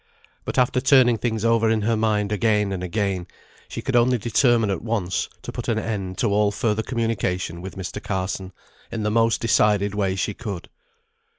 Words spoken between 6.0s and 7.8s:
to all further communication with